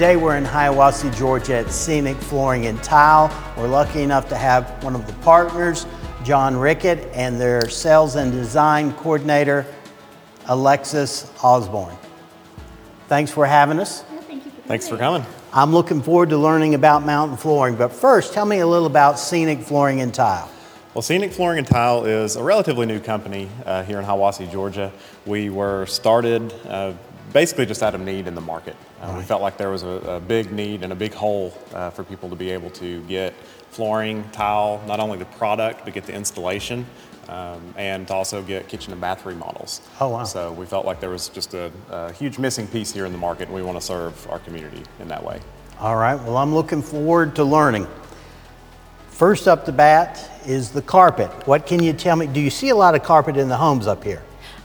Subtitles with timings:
[0.00, 3.30] Today we're in Hiawassee, Georgia at Scenic Flooring and Tile.
[3.54, 5.84] We're lucky enough to have one of the partners,
[6.24, 9.66] John Rickett, and their sales and design coordinator,
[10.46, 11.94] Alexis Osborne.
[13.08, 14.00] Thanks for having us.
[14.00, 15.22] thank you for Thanks for coming.
[15.52, 19.18] I'm looking forward to learning about Mountain Flooring, but first, tell me a little about
[19.18, 20.50] Scenic Flooring and Tile.
[20.94, 24.92] Well, Scenic Flooring and Tile is a relatively new company uh, here in Hiawassee, Georgia.
[25.26, 26.94] We were started uh,
[27.32, 28.76] basically just out of need in the market.
[29.00, 31.90] Uh, We felt like there was a, a big need and a big hole uh,
[31.90, 33.34] for people to be able to get
[33.70, 36.86] flooring, tile, not only the product, but get the installation.
[37.28, 39.82] Um, and to also get kitchen and bath remodels.
[40.00, 40.24] Oh, wow.
[40.24, 43.18] So we felt like there was just a, a huge missing piece here in the
[43.18, 45.40] market, and we want to serve our community in that way.
[45.78, 47.86] All right, well, I'm looking forward to learning.
[49.10, 51.30] First up the bat is the carpet.
[51.46, 52.26] What can you tell me?
[52.26, 54.22] Do you see a lot of carpet in the homes up here?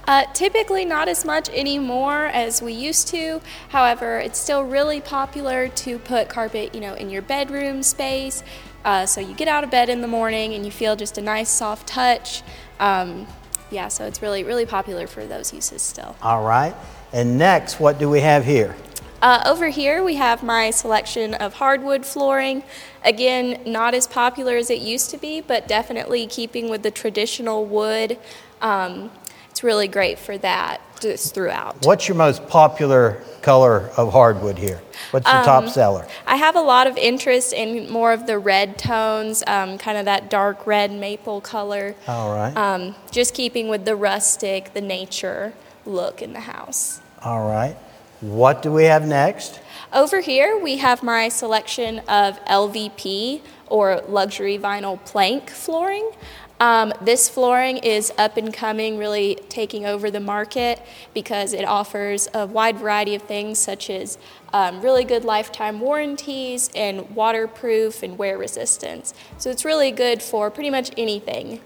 [0.08, 3.42] Uh, typically, not as much anymore as we used to.
[3.70, 8.44] However, it's still really popular to put carpet, you know, in your bedroom space.
[8.84, 11.22] Uh, so you get out of bed in the morning and you feel just a
[11.22, 12.44] nice soft touch.
[12.80, 13.25] Um,
[13.72, 16.16] yeah, so it's really, really popular for those uses still.
[16.22, 16.75] All right,
[17.12, 18.75] and next, what do we have here?
[19.23, 22.62] Uh, over here, we have my selection of hardwood flooring.
[23.03, 27.66] Again, not as popular as it used to be, but definitely keeping with the traditional
[27.66, 28.19] wood.
[28.62, 29.09] Um,
[29.56, 31.86] it's really great for that just throughout.
[31.86, 34.81] What's your most popular color of hardwood here?
[35.12, 36.06] What's your top seller?
[36.28, 40.03] I have a lot of interest in more of the red tones, um, kind of
[40.06, 41.96] that dark red maple color.
[42.06, 45.53] All right, Um, just keeping with the rustic, the nature
[45.85, 47.00] look in the house.
[47.24, 47.78] all right.
[48.19, 49.62] What do we have next?
[49.94, 56.12] Over here, we have my selection of LVP or luxury vinyl plank flooring.
[56.59, 60.81] Um, this flooring is up and coming, really taking over the market
[61.13, 64.17] because it offers a wide variety of things such as
[64.53, 69.13] um, really good lifetime warranties and waterproof and wear resistance.
[69.38, 71.59] So it's really good for pretty much anything.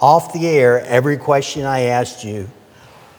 [0.00, 2.48] Off the air, every question I asked you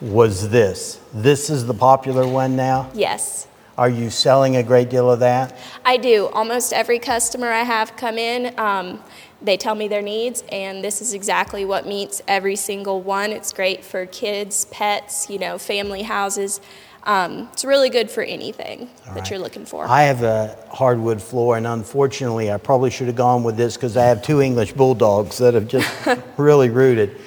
[0.01, 1.00] was this.
[1.13, 2.90] This is the popular one now?
[2.94, 3.47] Yes.
[3.78, 5.57] Are you selling a great deal of that?
[5.84, 6.28] I do.
[6.28, 9.03] Almost every customer I have come in, um,
[9.41, 13.31] they tell me their needs, and this is exactly what meets every single one.
[13.31, 16.61] It's great for kids, pets, you know, family houses.
[17.06, 19.29] Um, it's really good for anything that right.
[19.29, 19.85] you're looking for.
[19.85, 23.97] I have a hardwood floor, and unfortunately, I probably should have gone with this because
[23.97, 26.07] I have two English bulldogs that have just
[26.38, 27.17] really rooted.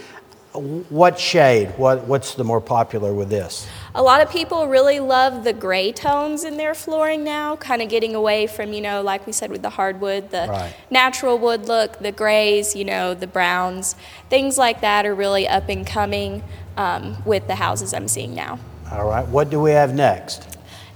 [0.55, 1.75] What shade?
[1.77, 3.67] What, what's the more popular with this?
[3.97, 7.89] A lot of people really love the gray tones in their flooring now, kind of
[7.89, 10.75] getting away from, you know, like we said with the hardwood, the Right.
[10.91, 13.97] natural wood look, the grays, you know, the browns.
[14.29, 16.43] Things like that are really up and coming
[16.77, 18.59] um, with the houses I'm seeing now.
[18.93, 20.46] All right, what do we have next?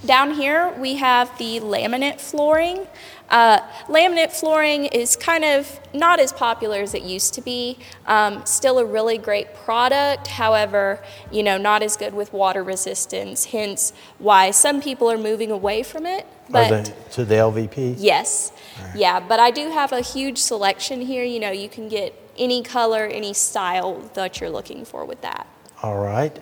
[0.05, 2.87] Down here, we have the laminate flooring.
[3.29, 7.79] Uh, laminate flooring is kind of not as popular as it used to be.
[8.07, 13.47] Um, still a really great product, however, you know, not as good with water resistance.
[13.47, 16.27] Hence, why some people are moving away from it.
[16.49, 17.97] But to the LVP?
[17.99, 18.53] yes,
[18.97, 19.21] yeah.
[19.21, 21.23] But I do have a huge selection here.
[21.23, 25.47] You know, you can get any color, any style that you're looking for with that.
[25.83, 26.37] All right.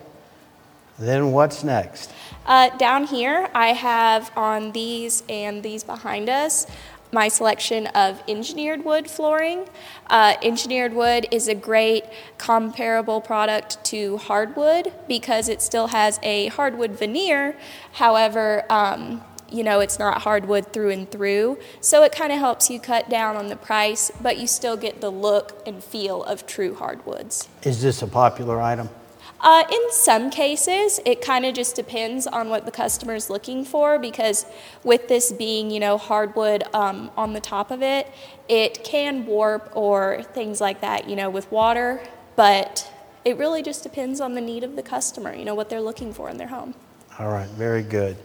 [0.99, 2.11] Then what's next?
[2.45, 6.67] Uh, down here, I have on these and these behind us
[7.11, 9.67] my selection of engineered wood flooring.
[10.07, 12.03] Uh, engineered wood is a great
[12.37, 17.57] comparable product to hardwood because it still has a hardwood veneer.
[17.93, 21.57] However, um, you know, it's not hardwood through and through.
[21.81, 25.01] So it kind of helps you cut down on the price, but you still get
[25.01, 27.49] the look and feel of true hardwoods.
[27.63, 28.89] Is this a popular item?
[29.41, 33.63] Uh, in some cases, it kind of just depends on what the customer is looking
[33.63, 34.45] for because
[34.83, 38.11] with this being, you know, hardwood um, on the top of it,
[38.49, 42.01] it can warp or things like that, you know, with water,
[42.35, 42.91] but
[43.23, 46.13] it really just depends on the need of the customer, you know, what they're looking
[46.13, 46.73] for in their home.
[47.17, 48.17] All right, very good.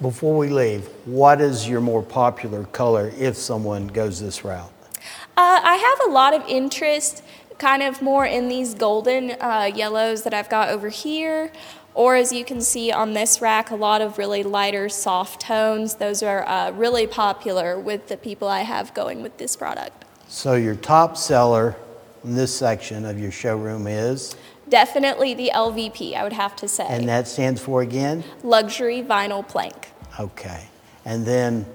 [0.00, 4.72] Before we leave, what is your more popular color if someone goes this route?
[5.36, 7.22] Uh, I have a lot of interest
[7.60, 11.52] kind of more in these golden uh, yellows that I've got over here.
[11.94, 15.96] Or as you can see on this rack, a lot of really lighter, soft tones.
[15.96, 20.04] Those are uh, really popular with the people I have going with this product.
[20.28, 21.76] So your top seller
[22.24, 24.34] in this section of your showroom is,
[24.68, 26.86] Definitely the LVP, I would have to say.
[26.88, 28.22] and that stands for again?
[28.44, 29.88] Luxury vinyl plank.
[30.18, 30.68] Okay.
[31.04, 31.66] And then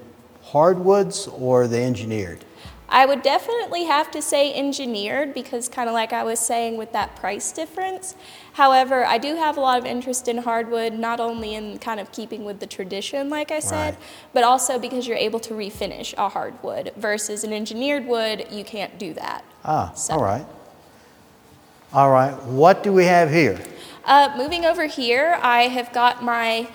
[0.42, 2.45] hardwoods or the engineered?
[2.88, 6.92] I would definitely have to say engineered because, kind of like I was saying with
[6.92, 8.14] that price difference.
[8.52, 12.12] However, I do have a lot of interest in hardwood, not only in kind of
[12.12, 14.02] keeping with the tradition, like I said, Right.
[14.32, 18.98] but also because you're able to refinish a hardwood versus an engineered wood, you can't
[18.98, 19.44] do that.
[19.64, 20.46] Ah, So- all right.
[21.92, 23.58] All right, what do we have here?
[24.04, 26.68] Uh, moving over here, I have got my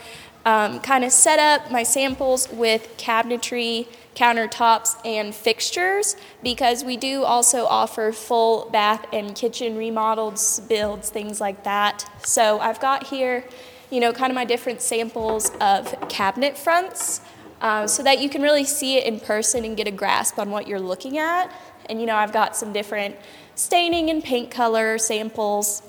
[0.46, 7.24] um, kind of set up my samples with cabinetry, countertops, and fixtures because we do
[7.24, 12.10] also offer full bath and kitchen remodels, builds, things like that.
[12.24, 13.46] So I've got here,
[13.90, 17.22] you know, kind of my different samples of cabinet fronts
[17.62, 20.50] uh, so that you can really see it in person and get a grasp on
[20.50, 21.52] what you're looking at.
[21.88, 23.16] And, you know, I've got some different
[23.56, 25.84] staining and paint color samples.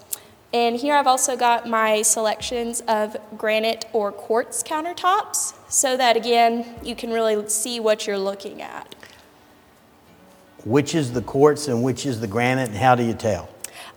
[0.55, 6.75] And here I've also got my selections of granite or quartz countertops so that again
[6.83, 8.95] you can really see what you're looking at.
[10.65, 13.49] Which is the quartz and which is the granite, and how do you tell?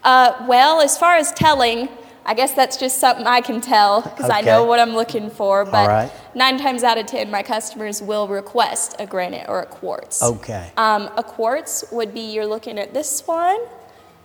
[0.03, 1.89] Uh, well, as far as telling,
[2.25, 5.63] I guess that's just something I can tell because I know what I'm looking for.
[5.63, 6.11] But right.
[6.33, 10.23] nine times out of ten, my customers will request a granite or a quartz.
[10.23, 10.71] Okay.
[10.77, 13.59] Um, a quartz would be you're looking at this one,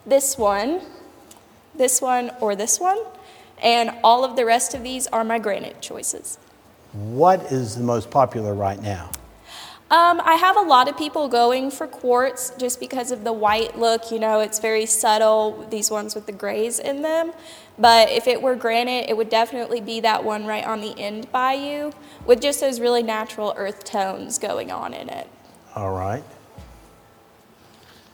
[0.07, 0.81] this one,
[1.75, 2.99] this one, or this one.
[3.63, 6.39] And all of the rest of these are my granite choices.
[6.93, 9.11] What is the most popular right now?
[9.91, 13.77] Um, I have a lot of people going for quartz just because of the white
[13.77, 14.13] look.
[14.13, 17.33] You know, it's very subtle, these ones with the grays in them.
[17.77, 21.33] But if it were granite, it would definitely be that one right on the end
[21.33, 21.93] by you
[22.25, 25.27] with just those really natural earth tones going on in it.
[25.75, 26.23] All right.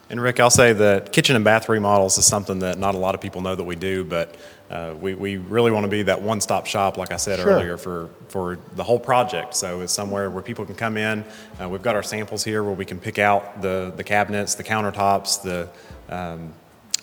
[0.08, 3.16] And Rick, I'll say that kitchen and bath remodels is something that not a lot
[3.16, 4.36] of people know that we do, but
[4.70, 7.52] uh, we, we really want to be that one-stop shop, like I said Sure.
[7.52, 9.56] earlier, for, for the whole project.
[9.56, 11.24] So it's somewhere where people can come in.
[11.60, 14.64] Uh, we've got our samples here where we can pick out the, the cabinets, the
[14.64, 15.68] countertops, the
[16.08, 16.52] um,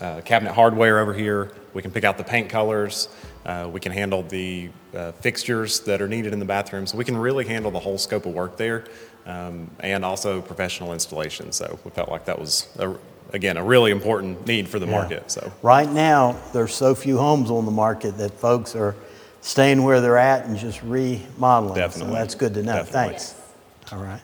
[0.02, 1.52] uh, cabinet hardware over here.
[1.74, 3.10] We can pick out the paint colors.
[3.46, 6.86] Uh, we can handle the uh, fixtures that are needed in the bathroom.
[6.88, 8.86] So we can really handle the whole scope of work there
[9.26, 11.52] um, and also professional installation.
[11.52, 12.94] So we felt like that was, a,
[13.34, 14.92] again, a really important need for the Yeah.
[14.92, 15.32] market.
[15.32, 18.96] So Right now, there's so few homes on the market that folks are
[19.42, 21.76] staying where they're at and just remodeling.
[21.76, 22.14] Definitely.
[22.14, 22.76] So that's good to know.
[22.76, 23.10] Definitely.
[23.10, 23.36] Thanks.
[23.92, 24.22] All right.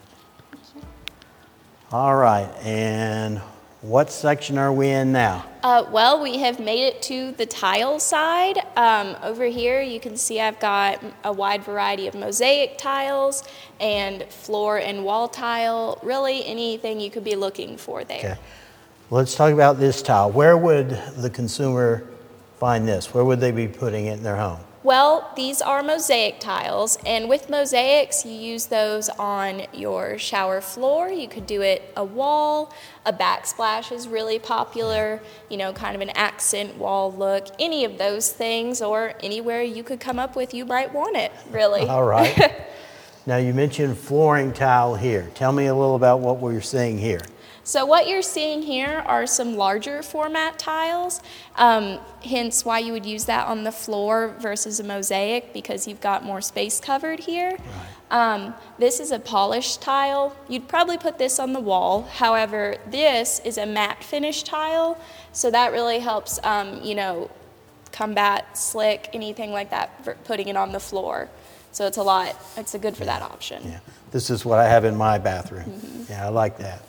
[1.91, 3.41] All right, and
[3.81, 5.45] what section are we in now?
[5.63, 8.57] Uh, well, we have made it to the tile side.
[8.75, 13.43] Um, over here, you can see I've got a wide variety of mosaic tiles
[13.79, 18.19] and floor and wall tile, really anything you could be looking for there.
[18.19, 18.37] Okay.
[19.11, 20.29] Let's talk about this tile.
[20.29, 22.05] Where would the consumer
[22.57, 23.13] find this?
[23.13, 24.59] Where would they be putting it in their home?
[24.81, 31.09] Well, these are mosaic tiles, and with mosaics, you use those on your shower floor.
[31.09, 32.73] You could do it a wall.
[33.05, 37.47] A backsplash is really popular, you know, kind of an accent wall look.
[37.59, 41.33] Any of those things, or anywhere you could come up with, you might want it,
[41.51, 41.81] really.
[41.81, 42.53] All right.
[43.25, 45.29] now, you mentioned flooring tile here.
[45.35, 47.21] Tell me a little about what we're seeing here.
[47.69, 51.21] So what you're seeing here are some larger format tiles,
[51.55, 56.01] um, hence why you would use that on the floor versus a mosaic because you've
[56.01, 57.55] got more space covered here.
[58.09, 60.35] Um, this is a polished tile.
[60.47, 62.09] You'd probably put this on the wall.
[62.11, 64.97] However, this is a matte finish tile,
[65.31, 67.29] so that really helps, um, you know,
[67.91, 71.29] combat slick, anything like that, for putting it on the floor.
[71.71, 73.61] So it's a lot, it's a good for that option.
[73.63, 73.79] Yeah.
[74.09, 76.07] This is what I have in my bathroom.
[76.09, 76.81] Yeah, I like that.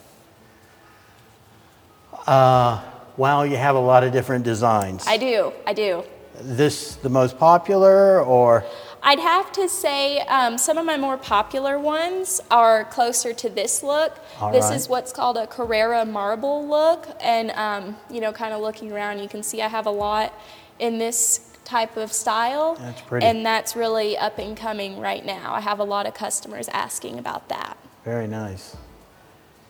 [2.27, 2.81] Uh,
[3.17, 5.05] wow, you have a lot of different designs.
[5.07, 6.03] I do, I do.
[6.41, 8.65] this the most popular or
[9.03, 13.81] I'd have to say um, some of my more popular ones are closer to this
[13.81, 14.19] look.
[14.39, 14.75] All this right.
[14.75, 19.19] is what's called a Carrara marble look, and um, you know, kind of looking around,
[19.19, 20.33] you can see I have a lot
[20.77, 22.75] in this type of style.
[22.75, 23.25] That's pretty.
[23.25, 25.53] And that's really up and coming right now.
[25.53, 27.77] I have a lot of customers asking about that.
[28.05, 28.75] very nice.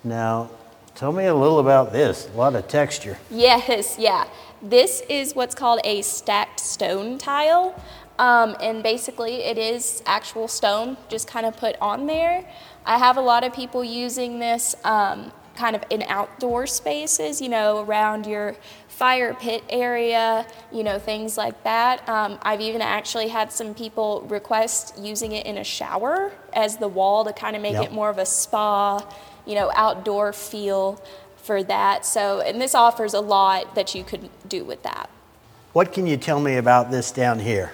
[0.03, 0.49] Now,
[0.95, 2.27] tell me a little about this.
[2.33, 3.17] A lot of texture.
[3.29, 4.27] Yes, yeah.
[4.61, 7.75] This is what's called a stacked stone tile.
[8.19, 12.45] Um, and basically, it is actual stone just kind of put on there.
[12.85, 17.49] I have a lot of people using this um, kind of in outdoor spaces, you
[17.49, 18.55] know, around your
[18.87, 22.07] fire pit area, you know, things like that.
[22.07, 26.87] Um, I've even actually had some people request using it in a shower as the
[26.87, 27.85] wall to kind of make Yep.
[27.85, 28.99] it more of a spa,
[29.45, 31.01] you know, outdoor feel
[31.37, 32.05] for that.
[32.05, 35.09] So, and this offers a lot that you could do with that.
[35.73, 37.71] What can you tell me about this down here?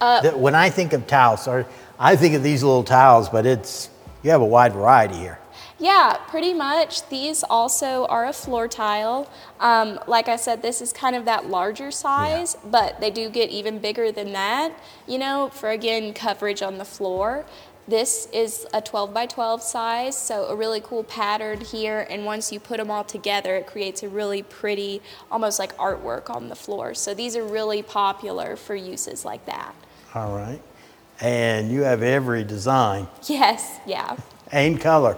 [0.00, 1.66] Uh, That- when I think of tiles, or
[1.98, 3.90] I think of these little tiles, but it's
[4.22, 5.38] you have a wide variety here.
[5.80, 7.08] Yeah, pretty much.
[7.08, 9.28] These also are a floor tile.
[9.60, 13.50] Um, like I said, this is kind of that larger size, but they do get
[13.50, 14.72] even bigger than that,
[15.06, 17.44] you know, for again coverage on the floor.
[17.88, 22.06] This is a 12 by 12 size, so a really cool pattern here.
[22.10, 26.28] And once you put them all together, it creates a really pretty, almost like artwork
[26.28, 26.92] on the floor.
[26.92, 29.74] So these are really popular for uses like that.
[30.14, 30.60] All right.
[31.22, 34.16] And you have every design Yes, yeah.
[34.52, 35.16] and color.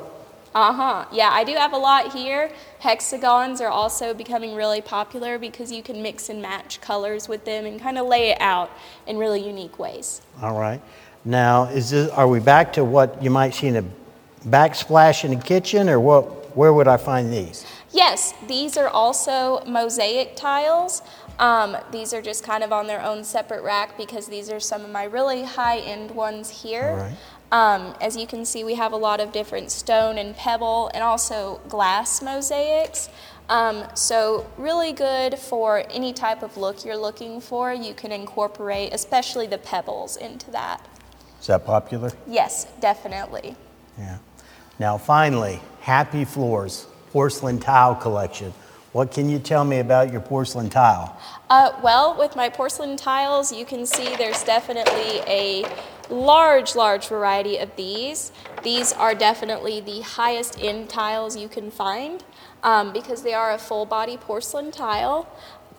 [0.55, 1.05] Uh huh.
[1.13, 2.53] Yeah, I do have a lot here.
[2.79, 7.67] Hexagons are also becoming really popular because you can mix and match colors with them
[7.67, 8.71] and kind of lay it out
[9.09, 10.23] in really unique ways.
[10.41, 10.81] All right.
[11.25, 13.85] Now, is this, are we back to what you might see in a
[14.47, 16.57] backsplash in the kitchen, or what?
[16.57, 17.65] Where would I find these?
[17.93, 21.03] Yes, these are also mosaic tiles.
[21.39, 24.85] Um, these are just kind of on their own separate rack because these are some
[24.85, 26.97] of my really high end ones here.
[26.97, 27.17] Right.
[27.53, 31.03] Um, as you can see, we have a lot of different stone and pebble and
[31.03, 33.09] also glass mosaics.
[33.49, 37.73] Um, so, really good for any type of look you're looking for.
[37.75, 40.87] You can incorporate, especially the pebbles, into that.
[41.41, 42.13] Is that popular?
[42.27, 43.57] Yes, definitely.
[43.99, 44.19] Yeah.
[44.79, 48.53] Now, finally, Happy Floors porcelain tile collection.
[48.93, 51.17] What can you tell me about your porcelain tile?
[51.49, 55.65] Uh, well, with my porcelain tiles, you can see there's definitely a
[56.11, 58.33] large, large variety of these.
[58.65, 62.25] These are definitely the highest end tiles you can find
[62.65, 65.29] um, because they are a full body porcelain tile.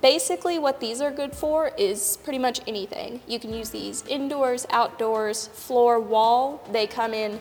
[0.01, 3.22] Basically, what these are good for is pretty much anything.
[3.27, 6.67] You can use these indoors, outdoors, floor, wall.
[6.72, 7.39] They come in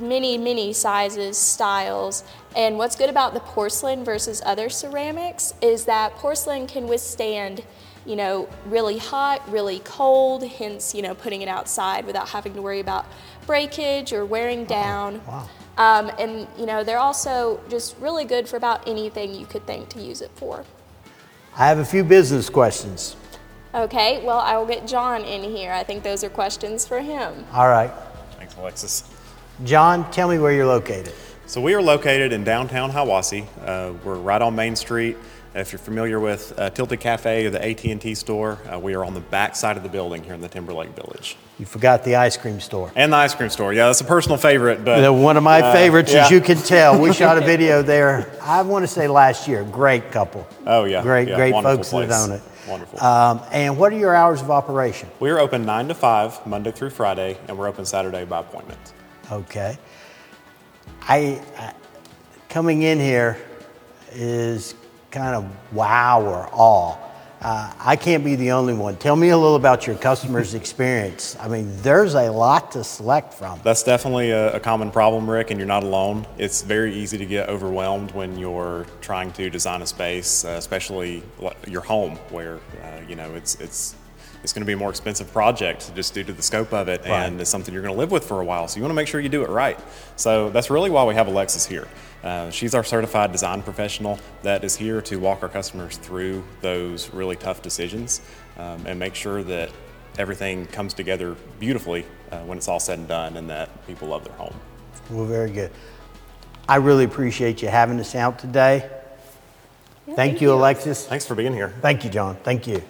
[0.00, 2.24] many, many sizes, styles.
[2.56, 7.62] And what's good about the porcelain versus other ceramics is that porcelain can withstand,
[8.06, 12.62] you know, really hot, really cold, hence, you know, putting it outside without having to
[12.62, 13.04] worry about
[13.46, 15.20] breakage or wearing down.
[15.26, 15.48] wow.
[15.76, 19.88] Um, and, you know, they're also just really good for about anything you could think
[19.90, 20.64] to use it for.
[21.54, 23.14] I have a few business questions.
[23.74, 25.70] Okay, well, I will get John in here.
[25.70, 27.44] I think those are questions for him.
[27.52, 27.90] All right.
[28.38, 29.04] Thanks, Alexis.
[29.64, 31.12] John, tell me where you're located.
[31.44, 33.46] So we are located in downtown Hiawassee.
[33.60, 35.18] Uh, we're right on Main Street.
[35.54, 39.12] If you're familiar with uh, Tilted Cafe or the AT&T store, uh, we are on
[39.12, 41.36] the back side of the building here in the Timberlake Village.
[41.58, 42.90] You forgot the ice cream store.
[42.96, 43.74] And the ice cream store.
[43.74, 46.24] Yeah, that's a personal favorite, but One of my uh, favorites, yeah.
[46.24, 46.98] as you can tell.
[46.98, 49.62] We shot a video there, I want to say last year.
[49.64, 50.46] Great couple.
[50.66, 51.02] Oh, yeah.
[51.02, 52.08] Great, Yeah, great folks place.
[52.08, 52.42] that own it.
[52.66, 53.02] Wonderful.
[53.02, 55.10] Um, and what are your hours of operation?
[55.20, 58.94] We are open 9 to 5, Monday through Friday, and we're open Saturday by appointment.
[59.30, 59.76] Okay.
[61.02, 61.74] I, I
[62.48, 63.36] coming in here
[64.12, 64.74] is
[65.12, 66.96] kind of wow or awe.
[67.42, 68.96] Uh, I can't be the only one.
[68.96, 71.36] Tell me a little about your customer's experience.
[71.40, 73.60] I mean, there's a lot to select from.
[73.64, 76.24] That's definitely a, a common problem, Rick, and you're not alone.
[76.38, 81.24] It's very easy to get overwhelmed when you're trying to design a space, uh, especially
[81.66, 83.96] your home, where uh, you know it's it's
[84.42, 87.06] it's going to be a more expensive project just due to the scope of it,
[87.06, 88.66] and it's something you're going to live with for a while.
[88.68, 89.78] So you want to make sure you do it right.
[90.16, 91.86] So that's really why we have Alexis here.
[92.24, 97.12] Uh, she's our certified design professional that is here to walk our customers through those
[97.12, 98.20] really tough decisions
[98.58, 99.70] um, and make sure that
[100.18, 104.24] everything comes together beautifully uh, when it's all said and done and that people love
[104.24, 104.54] their home.
[105.10, 105.70] Well, very good.
[106.68, 108.88] I really appreciate you having us out today.
[110.06, 111.06] Yeah, thank, you, Alexis.
[111.06, 111.74] Thanks for being here.
[111.80, 112.36] Thank you, John.
[112.44, 112.82] Thank you.